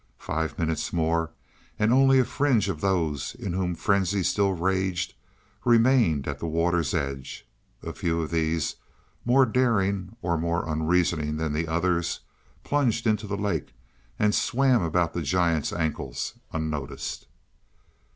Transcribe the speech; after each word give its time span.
Five 0.17 0.57
minutes 0.57 0.91
more 0.91 1.29
and 1.77 1.93
only 1.93 2.17
a 2.17 2.25
fringe 2.25 2.69
of 2.69 2.81
those 2.81 3.35
in 3.35 3.53
whom 3.53 3.75
frenzy 3.75 4.23
still 4.23 4.51
raged 4.51 5.13
remained 5.63 6.27
at 6.27 6.39
the 6.39 6.47
water's 6.47 6.95
edge; 6.95 7.47
a 7.83 7.93
few 7.93 8.19
of 8.23 8.31
these, 8.31 8.77
more 9.25 9.45
daring, 9.45 10.15
or 10.23 10.39
more 10.39 10.67
unreasoning 10.67 11.37
than 11.37 11.53
the 11.53 11.67
others, 11.67 12.21
plunged 12.63 13.05
into 13.05 13.27
the 13.27 13.37
lake 13.37 13.73
and 14.17 14.33
swam 14.33 14.81
about 14.81 15.13
the 15.13 15.21
giants' 15.21 15.71
ankles 15.71 16.33
unnoticed. 16.51 17.27